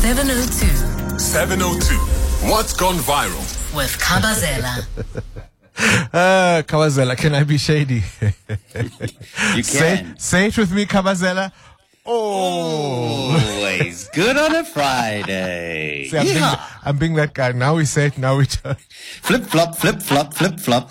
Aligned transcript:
702 0.00 1.18
702. 1.18 1.94
What's 2.50 2.72
gone 2.72 2.96
viral? 2.96 3.44
with 3.76 3.96
Khabazela. 3.98 4.86
Uh, 6.12 6.60
Khabazela, 6.66 7.16
can 7.16 7.34
I 7.34 7.44
be 7.44 7.56
shady? 7.56 8.02
You 9.56 9.62
say, 9.62 9.96
can. 9.96 10.18
say 10.18 10.46
it 10.48 10.58
with 10.58 10.72
me, 10.72 10.84
Khabazela. 10.84 11.52
Oh. 12.04 13.38
Always 13.56 14.08
good 14.08 14.36
on 14.36 14.54
a 14.56 14.64
Friday. 14.64 16.08
See, 16.10 16.18
I'm, 16.18 16.24
being, 16.26 16.36
Yeah. 16.36 16.66
I'm 16.84 16.96
being 16.98 17.14
that 17.14 17.32
guy. 17.34 17.52
Now 17.52 17.76
we 17.76 17.84
say 17.86 18.06
it, 18.06 18.18
now 18.18 18.36
we 18.36 18.46
turn. 18.46 18.76
Flip 19.22 19.44
flop, 19.44 19.76
flip 19.76 20.02
flop, 20.02 20.34
flip 20.34 20.58
flop. 20.60 20.90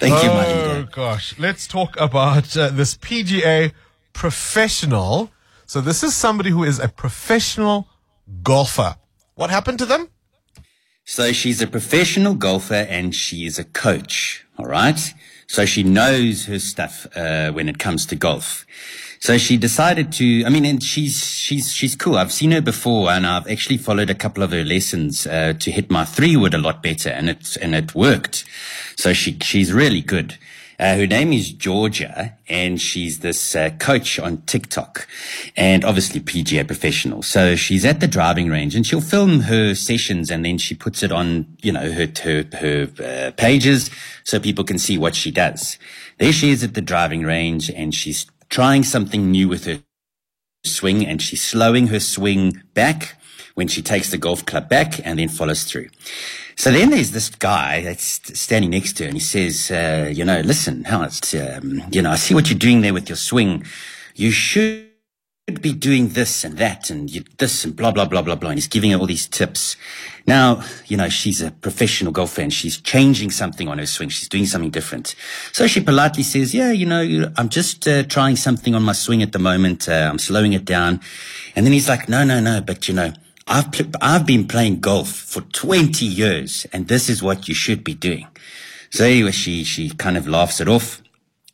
Thank 0.00 0.22
you, 0.24 0.30
my 0.30 0.46
Oh, 0.46 0.86
gosh. 0.90 1.38
Let's 1.38 1.66
talk 1.68 1.96
about 2.00 2.56
uh, 2.56 2.68
this 2.70 2.96
PGA 2.96 3.72
professional. 4.12 5.30
So 5.72 5.80
this 5.80 6.02
is 6.02 6.14
somebody 6.14 6.50
who 6.50 6.64
is 6.64 6.78
a 6.78 6.86
professional 6.86 7.88
golfer. 8.42 8.96
What 9.36 9.48
happened 9.48 9.78
to 9.78 9.86
them? 9.86 10.10
So 11.06 11.32
she's 11.32 11.62
a 11.62 11.66
professional 11.66 12.34
golfer 12.34 12.86
and 12.90 13.14
she 13.14 13.46
is 13.46 13.58
a 13.58 13.64
coach. 13.64 14.44
All 14.58 14.66
right. 14.66 15.00
So 15.46 15.64
she 15.64 15.82
knows 15.82 16.44
her 16.44 16.58
stuff, 16.58 17.06
uh, 17.16 17.52
when 17.52 17.70
it 17.70 17.78
comes 17.78 18.04
to 18.08 18.16
golf. 18.16 18.66
So 19.18 19.38
she 19.38 19.56
decided 19.56 20.12
to, 20.12 20.44
I 20.44 20.50
mean, 20.50 20.66
and 20.66 20.82
she's, 20.82 21.24
she's, 21.24 21.72
she's 21.72 21.96
cool. 21.96 22.16
I've 22.16 22.34
seen 22.34 22.50
her 22.50 22.60
before 22.60 23.08
and 23.08 23.26
I've 23.26 23.48
actually 23.48 23.78
followed 23.78 24.10
a 24.10 24.14
couple 24.14 24.42
of 24.42 24.50
her 24.50 24.64
lessons, 24.64 25.26
uh, 25.26 25.54
to 25.58 25.70
hit 25.70 25.90
my 25.90 26.04
three 26.04 26.36
wood 26.36 26.52
a 26.52 26.58
lot 26.58 26.82
better 26.82 27.08
and 27.08 27.30
it, 27.30 27.56
and 27.62 27.74
it 27.74 27.94
worked. 27.94 28.44
So 28.98 29.14
she, 29.14 29.38
she's 29.40 29.72
really 29.72 30.02
good. 30.02 30.36
Uh, 30.82 30.96
her 30.96 31.06
name 31.06 31.32
is 31.32 31.52
Georgia, 31.52 32.36
and 32.48 32.80
she's 32.80 33.20
this 33.20 33.54
uh, 33.54 33.70
coach 33.78 34.18
on 34.18 34.38
TikTok, 34.46 35.06
and 35.56 35.84
obviously 35.84 36.18
PGA 36.18 36.66
professional. 36.66 37.22
So 37.22 37.54
she's 37.54 37.84
at 37.84 38.00
the 38.00 38.08
driving 38.08 38.48
range, 38.48 38.74
and 38.74 38.84
she'll 38.84 39.00
film 39.00 39.42
her 39.42 39.76
sessions, 39.76 40.28
and 40.28 40.44
then 40.44 40.58
she 40.58 40.74
puts 40.74 41.04
it 41.04 41.12
on, 41.12 41.46
you 41.62 41.70
know, 41.70 41.92
her 41.92 42.08
her 42.24 42.44
her 42.54 42.88
uh, 43.00 43.30
pages, 43.36 43.90
so 44.24 44.40
people 44.40 44.64
can 44.64 44.76
see 44.76 44.98
what 44.98 45.14
she 45.14 45.30
does. 45.30 45.78
There 46.18 46.32
she 46.32 46.50
is 46.50 46.64
at 46.64 46.74
the 46.74 46.80
driving 46.80 47.22
range, 47.22 47.70
and 47.70 47.94
she's 47.94 48.26
trying 48.48 48.82
something 48.82 49.30
new 49.30 49.48
with 49.48 49.66
her 49.66 49.84
swing, 50.64 51.06
and 51.06 51.22
she's 51.22 51.42
slowing 51.42 51.86
her 51.88 52.00
swing 52.00 52.60
back 52.74 53.20
when 53.54 53.68
she 53.68 53.82
takes 53.82 54.10
the 54.10 54.18
golf 54.18 54.44
club 54.46 54.68
back, 54.68 54.98
and 55.06 55.20
then 55.20 55.28
follows 55.28 55.62
through. 55.62 55.90
So 56.62 56.70
then 56.70 56.90
there's 56.90 57.10
this 57.10 57.28
guy 57.28 57.82
that's 57.82 58.38
standing 58.38 58.70
next 58.70 58.92
to 58.98 59.02
her 59.02 59.08
and 59.08 59.16
he 59.16 59.20
says, 59.20 59.68
uh, 59.72 60.08
you 60.14 60.24
know, 60.24 60.42
listen, 60.42 60.86
um, 60.86 61.82
you 61.90 62.00
know, 62.00 62.10
I 62.12 62.14
see 62.14 62.34
what 62.34 62.50
you're 62.50 62.56
doing 62.56 62.82
there 62.82 62.94
with 62.94 63.08
your 63.08 63.16
swing. 63.16 63.64
You 64.14 64.30
should 64.30 64.86
be 65.60 65.72
doing 65.72 66.10
this 66.10 66.44
and 66.44 66.58
that 66.58 66.88
and 66.88 67.10
you, 67.10 67.24
this 67.38 67.64
and 67.64 67.74
blah, 67.74 67.90
blah, 67.90 68.04
blah, 68.04 68.22
blah, 68.22 68.36
blah. 68.36 68.50
And 68.50 68.58
he's 68.58 68.68
giving 68.68 68.92
her 68.92 68.98
all 68.98 69.06
these 69.08 69.26
tips. 69.26 69.76
Now, 70.24 70.62
you 70.86 70.96
know, 70.96 71.08
she's 71.08 71.42
a 71.42 71.50
professional 71.50 72.12
golfer 72.12 72.42
and 72.42 72.52
she's 72.52 72.78
changing 72.78 73.32
something 73.32 73.66
on 73.66 73.78
her 73.78 73.86
swing. 73.86 74.10
She's 74.10 74.28
doing 74.28 74.46
something 74.46 74.70
different. 74.70 75.16
So 75.50 75.66
she 75.66 75.80
politely 75.80 76.22
says, 76.22 76.54
yeah, 76.54 76.70
you 76.70 76.86
know, 76.86 77.32
I'm 77.38 77.48
just 77.48 77.88
uh, 77.88 78.04
trying 78.04 78.36
something 78.36 78.76
on 78.76 78.84
my 78.84 78.92
swing 78.92 79.20
at 79.20 79.32
the 79.32 79.40
moment. 79.40 79.88
Uh, 79.88 80.08
I'm 80.08 80.20
slowing 80.20 80.52
it 80.52 80.64
down. 80.64 81.00
And 81.56 81.66
then 81.66 81.72
he's 81.72 81.88
like, 81.88 82.08
no, 82.08 82.22
no, 82.22 82.38
no, 82.38 82.60
but 82.60 82.86
you 82.86 82.94
know, 82.94 83.14
I've 83.46 83.72
pl- 83.72 83.90
I've 84.00 84.26
been 84.26 84.46
playing 84.46 84.80
golf 84.80 85.10
for 85.10 85.40
20 85.40 86.04
years 86.04 86.66
and 86.72 86.88
this 86.88 87.08
is 87.08 87.22
what 87.22 87.48
you 87.48 87.54
should 87.54 87.82
be 87.82 87.94
doing. 87.94 88.28
So 88.90 89.04
anyway, 89.04 89.32
she, 89.32 89.64
she 89.64 89.90
kind 89.90 90.16
of 90.16 90.28
laughs 90.28 90.60
it 90.60 90.68
off. 90.68 91.02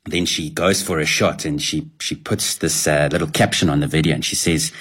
Then 0.04 0.26
she 0.26 0.50
goes 0.50 0.82
for 0.82 0.98
a 0.98 1.06
shot 1.06 1.44
and 1.44 1.62
she, 1.62 1.90
she 2.00 2.14
puts 2.14 2.56
this 2.56 2.86
uh, 2.86 3.08
little 3.10 3.28
caption 3.28 3.68
on 3.68 3.80
the 3.80 3.86
video 3.86 4.14
and 4.14 4.24
she 4.24 4.36
says, 4.36 4.72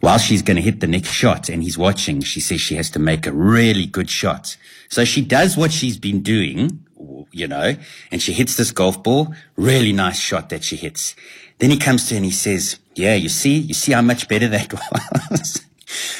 while 0.00 0.18
she's 0.18 0.42
going 0.42 0.56
to 0.56 0.62
hit 0.62 0.80
the 0.80 0.86
next 0.86 1.10
shot 1.10 1.48
and 1.48 1.62
he's 1.62 1.78
watching, 1.78 2.20
she 2.20 2.40
says 2.40 2.60
she 2.60 2.76
has 2.76 2.90
to 2.90 2.98
make 2.98 3.26
a 3.26 3.32
really 3.32 3.86
good 3.86 4.10
shot. 4.10 4.56
So 4.88 5.04
she 5.04 5.22
does 5.22 5.56
what 5.56 5.72
she's 5.72 5.98
been 5.98 6.22
doing, 6.22 6.84
you 7.32 7.48
know, 7.48 7.76
and 8.10 8.22
she 8.22 8.32
hits 8.32 8.56
this 8.56 8.70
golf 8.70 9.02
ball, 9.02 9.34
really 9.56 9.92
nice 9.92 10.18
shot 10.18 10.50
that 10.50 10.64
she 10.64 10.76
hits. 10.76 11.16
Then 11.58 11.70
he 11.70 11.78
comes 11.78 12.08
to 12.08 12.14
her 12.14 12.18
and 12.18 12.24
he 12.24 12.30
says, 12.30 12.78
yeah, 12.94 13.14
you 13.14 13.28
see, 13.28 13.58
you 13.58 13.74
see 13.74 13.92
how 13.92 14.02
much 14.02 14.28
better 14.28 14.48
that 14.48 14.72
was. 15.30 15.65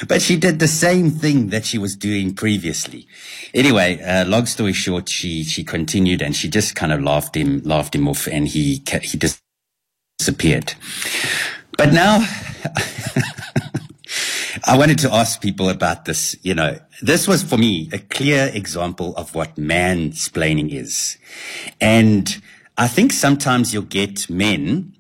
But 0.07 0.23
she 0.23 0.37
did 0.37 0.59
the 0.59 0.69
same 0.69 1.11
thing 1.11 1.49
that 1.49 1.65
she 1.65 1.79
was 1.79 1.97
doing 1.97 2.35
previously. 2.35 3.07
Anyway, 3.53 4.01
uh, 4.03 4.25
long 4.27 4.47
story 4.47 4.73
short, 4.73 5.09
she, 5.09 5.43
she 5.43 5.65
continued 5.65 6.23
and 6.23 6.37
she 6.37 6.49
just 6.49 6.75
kind 6.77 6.93
of 6.93 7.03
laughed 7.03 7.37
him, 7.37 7.63
laughed 7.65 7.95
him 7.95 8.09
off 8.09 8.27
and 8.29 8.47
he, 8.47 8.83
he 9.03 9.19
disappeared. 10.19 10.75
But 11.77 11.93
now, 11.93 12.27
I 14.65 14.77
wanted 14.79 14.99
to 15.01 15.13
ask 15.13 15.41
people 15.41 15.69
about 15.69 16.05
this. 16.05 16.37
You 16.43 16.55
know, 16.55 16.79
this 17.03 17.29
was 17.29 17.43
for 17.43 17.59
me 17.59 17.91
a 17.93 17.99
clear 17.99 18.51
example 18.55 19.15
of 19.17 19.35
what 19.35 19.57
mansplaining 19.57 20.73
is. 20.73 21.19
And 21.81 22.41
I 22.79 22.89
think 22.89 23.13
sometimes 23.13 23.75
you'll 23.75 23.83
get 23.83 24.31
men 24.31 24.97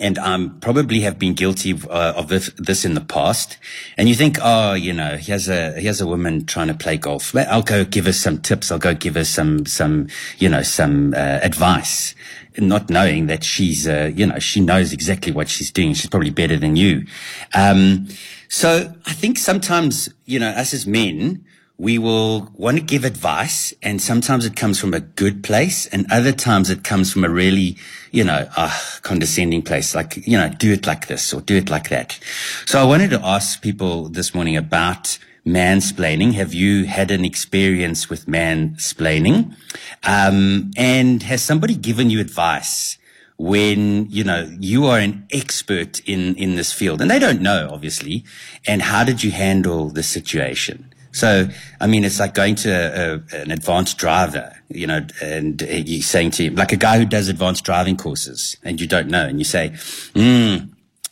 and 0.00 0.18
um, 0.18 0.58
probably 0.60 1.00
have 1.00 1.18
been 1.18 1.34
guilty 1.34 1.70
of, 1.70 1.86
uh, 1.88 2.14
of 2.16 2.28
this, 2.28 2.50
this 2.56 2.84
in 2.84 2.94
the 2.94 3.00
past. 3.00 3.58
And 3.96 4.08
you 4.08 4.14
think, 4.14 4.38
oh, 4.42 4.74
you 4.74 4.92
know, 4.92 5.16
here's 5.16 5.48
a 5.48 5.72
here's 5.72 6.00
a 6.00 6.06
woman 6.06 6.46
trying 6.46 6.68
to 6.68 6.74
play 6.74 6.96
golf. 6.96 7.34
I'll 7.36 7.62
go 7.62 7.84
give 7.84 8.06
her 8.06 8.12
some 8.12 8.38
tips. 8.38 8.70
I'll 8.70 8.78
go 8.78 8.94
give 8.94 9.14
her 9.14 9.24
some 9.24 9.66
some 9.66 10.08
you 10.38 10.48
know 10.48 10.62
some 10.62 11.14
uh, 11.14 11.40
advice, 11.42 12.14
not 12.58 12.90
knowing 12.90 13.26
that 13.26 13.44
she's 13.44 13.86
uh, 13.86 14.10
you 14.14 14.26
know 14.26 14.38
she 14.38 14.60
knows 14.60 14.92
exactly 14.92 15.32
what 15.32 15.48
she's 15.48 15.70
doing. 15.70 15.94
She's 15.94 16.10
probably 16.10 16.30
better 16.30 16.56
than 16.56 16.76
you. 16.76 17.06
Um, 17.54 18.08
so 18.48 18.94
I 19.06 19.12
think 19.12 19.38
sometimes 19.38 20.08
you 20.24 20.38
know 20.38 20.50
us 20.50 20.72
as 20.74 20.86
men 20.86 21.44
we 21.78 21.96
will 21.96 22.50
want 22.54 22.76
to 22.76 22.82
give 22.82 23.04
advice 23.04 23.72
and 23.84 24.02
sometimes 24.02 24.44
it 24.44 24.56
comes 24.56 24.80
from 24.80 24.92
a 24.92 24.98
good 24.98 25.44
place 25.44 25.86
and 25.86 26.10
other 26.10 26.32
times 26.32 26.70
it 26.70 26.82
comes 26.82 27.12
from 27.12 27.22
a 27.22 27.30
really, 27.30 27.76
you 28.10 28.24
know, 28.24 28.48
uh, 28.56 28.76
condescending 29.02 29.62
place. 29.62 29.94
Like, 29.94 30.16
you 30.26 30.36
know, 30.36 30.48
do 30.48 30.72
it 30.72 30.88
like 30.88 31.06
this 31.06 31.32
or 31.32 31.40
do 31.40 31.56
it 31.56 31.70
like 31.70 31.88
that. 31.90 32.18
So 32.66 32.80
I 32.80 32.84
wanted 32.84 33.10
to 33.10 33.24
ask 33.24 33.62
people 33.62 34.08
this 34.08 34.34
morning 34.34 34.56
about 34.56 35.18
mansplaining. 35.46 36.32
Have 36.32 36.52
you 36.52 36.86
had 36.86 37.12
an 37.12 37.24
experience 37.24 38.10
with 38.10 38.26
mansplaining? 38.26 39.54
Um, 40.02 40.72
and 40.76 41.22
has 41.22 41.42
somebody 41.42 41.76
given 41.76 42.10
you 42.10 42.20
advice? 42.20 42.98
when 43.40 44.10
you 44.10 44.24
know 44.24 44.52
you 44.58 44.84
are 44.84 44.98
an 44.98 45.24
expert 45.30 46.00
in 46.08 46.34
in 46.34 46.56
this 46.56 46.72
field 46.72 47.00
and 47.00 47.08
they 47.08 47.20
don't 47.20 47.40
know 47.40 47.68
obviously 47.70 48.24
and 48.66 48.82
how 48.82 49.04
did 49.04 49.22
you 49.22 49.30
handle 49.30 49.90
the 49.90 50.02
situation 50.02 50.92
so, 51.12 51.48
I 51.80 51.86
mean, 51.86 52.04
it's 52.04 52.20
like 52.20 52.34
going 52.34 52.54
to 52.56 52.70
a, 52.70 53.14
a, 53.38 53.42
an 53.42 53.50
advanced 53.50 53.98
driver, 53.98 54.54
you 54.68 54.86
know, 54.86 55.06
and 55.22 55.60
you're 55.62 56.02
saying 56.02 56.32
to 56.32 56.44
him, 56.44 56.54
like 56.54 56.72
a 56.72 56.76
guy 56.76 56.98
who 56.98 57.04
does 57.06 57.28
advanced 57.28 57.64
driving 57.64 57.96
courses 57.96 58.56
and 58.62 58.80
you 58.80 58.86
don't 58.86 59.08
know, 59.08 59.26
and 59.26 59.38
you 59.38 59.44
say, 59.44 59.74
hmm, 60.14 60.56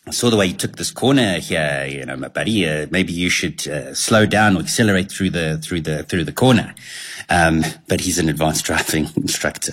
I 0.09 0.13
saw 0.13 0.31
the 0.31 0.37
way 0.37 0.47
you 0.47 0.55
took 0.55 0.77
this 0.77 0.93
corner 0.93 1.41
here, 1.41 1.85
you 1.91 2.07
know, 2.07 2.17
my 2.17 2.29
buddy, 2.29 2.69
uh, 2.69 2.87
maybe 2.91 3.13
you 3.13 3.29
should 3.29 3.67
uh, 3.67 3.93
slow 3.93 4.25
down 4.25 4.57
or 4.57 4.61
accelerate 4.61 5.11
through 5.11 5.31
the, 5.31 5.59
through 5.59 5.81
the, 5.81 6.05
through 6.05 6.23
the 6.25 6.33
corner. 6.33 6.75
Um, 7.29 7.65
but 7.89 8.01
he's 8.03 8.19
an 8.21 8.29
advanced 8.29 8.65
driving 8.67 9.09
instructor. 9.17 9.73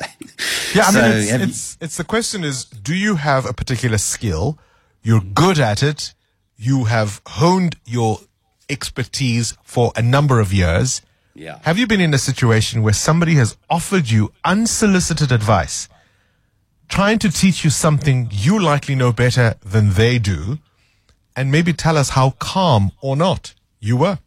Yeah, 0.73 0.85
I 0.87 0.91
So, 0.91 1.01
mean, 1.01 1.11
it's, 1.17 1.29
you- 1.31 1.39
it's, 1.43 1.77
it's 1.81 1.97
the 1.97 2.03
question 2.03 2.43
is, 2.43 2.65
do 2.65 2.95
you 2.95 3.17
have 3.17 3.45
a 3.45 3.53
particular 3.53 3.99
skill? 3.99 4.57
You're 5.03 5.21
good 5.21 5.59
at 5.59 5.83
it. 5.83 6.15
You 6.57 6.85
have 6.85 7.21
honed 7.27 7.75
your 7.85 8.19
expertise 8.69 9.57
for 9.63 9.91
a 9.95 10.01
number 10.01 10.39
of 10.39 10.53
years. 10.53 11.01
Yeah. 11.35 11.59
Have 11.63 11.77
you 11.79 11.87
been 11.87 12.01
in 12.01 12.13
a 12.13 12.17
situation 12.17 12.83
where 12.83 12.93
somebody 12.93 13.35
has 13.35 13.57
offered 13.69 14.09
you 14.09 14.31
unsolicited 14.45 15.31
advice, 15.31 15.89
trying 16.87 17.19
to 17.19 17.31
teach 17.31 17.63
you 17.63 17.69
something 17.69 18.29
you 18.31 18.59
likely 18.59 18.95
know 18.95 19.11
better 19.11 19.55
than 19.65 19.93
they 19.93 20.19
do, 20.19 20.59
and 21.35 21.51
maybe 21.51 21.73
tell 21.73 21.97
us 21.97 22.09
how 22.09 22.31
calm 22.39 22.91
or 23.01 23.15
not 23.15 23.55
you 23.79 23.97
were? 23.97 24.19